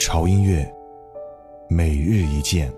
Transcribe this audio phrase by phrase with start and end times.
[0.00, 0.66] 潮音乐，
[1.68, 2.72] 每日一见。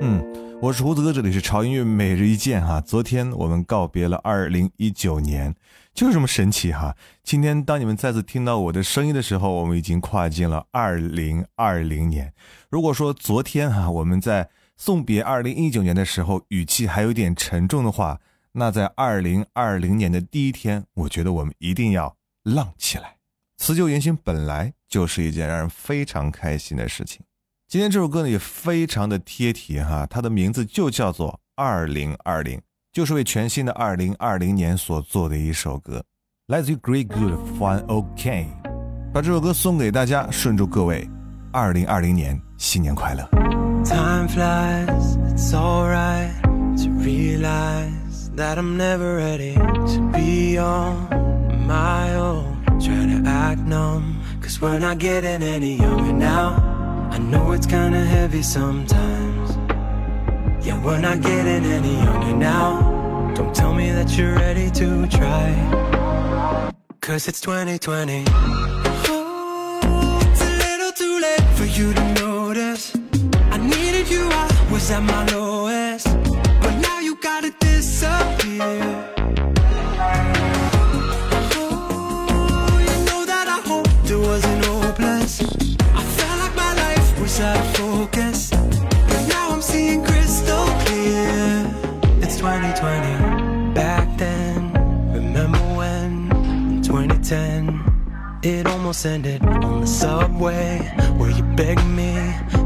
[0.00, 0.20] 嗯，
[0.60, 2.80] 我是胡子哥，这里是潮音乐每日一见哈。
[2.80, 5.54] 昨天我们告别了二零一九年，
[5.94, 6.92] 就是这么神奇哈。
[7.22, 12.34] 今天当你们再次听到我的声音的时候，我们已经跨进了二零二零年。
[12.68, 18.18] 如果说昨天哈我们在送别二零一九年的时候语气还有点沉重的话，
[18.50, 23.14] 那在二零二零年的第一天，我觉得我们一定要浪起来。
[23.56, 27.20] 辞旧迎新本来就是一件让人非常开心的事情。
[27.68, 32.56] 今天这首歌呢也非常的贴题哈，它的名字就叫做《二零二零》，
[32.92, 36.02] 就是为全新的二零二零年所做的一首歌，
[36.46, 38.46] 来自于 Great Good Fun OK，
[39.12, 41.06] 把这首歌送给大家，顺祝各位
[41.52, 43.28] 二零二零年新年快乐。
[43.84, 46.32] Time flies, it's alright
[46.76, 51.17] to realize that I'm never ready to be on
[54.60, 57.08] we're not getting any younger now.
[57.12, 59.56] I know it's kinda heavy sometimes.
[60.64, 63.32] Yeah, we're not getting any younger now.
[63.34, 66.72] Don't tell me that you're ready to try.
[67.00, 68.24] Cause it's 2020.
[69.08, 72.92] Oh, it's a little too late for you to notice.
[73.52, 76.06] I needed you, I was at my lowest.
[76.62, 79.17] But now you gotta disappear.
[97.28, 98.40] 10.
[98.42, 100.78] It almost ended on the subway
[101.18, 102.14] where you begged me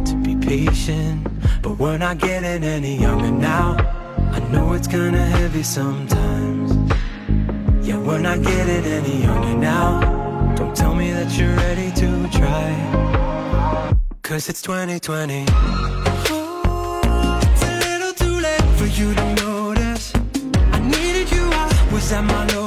[0.04, 1.26] to be patient.
[1.62, 3.76] But we're not getting any younger now.
[4.30, 6.70] I know it's kinda heavy sometimes.
[7.82, 10.54] Yeah, we're not getting any younger now.
[10.54, 12.68] Don't tell me that you're ready to try.
[14.22, 15.42] Cause it's 2020.
[17.52, 20.12] It's a little too late for you to notice.
[20.76, 22.61] I needed you, I was at my lowest.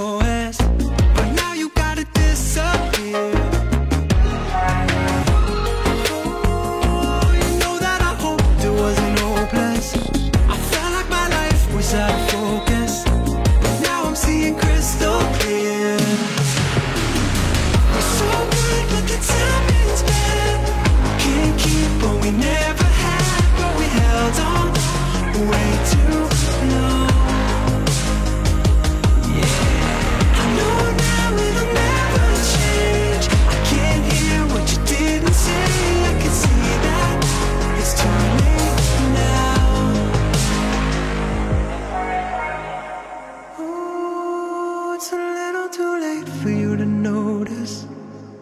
[46.46, 47.88] For you to notice.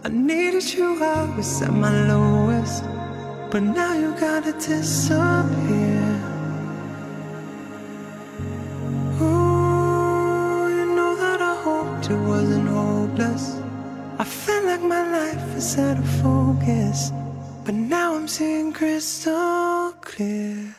[0.03, 2.83] I needed you, I was at my lowest.
[3.49, 6.03] But now you gotta disappear.
[9.21, 13.45] Ooh, you know that I hoped it wasn't hopeless.
[14.19, 17.13] I felt like my life was out of focus.
[17.63, 20.75] But now I'm seeing crystal clear.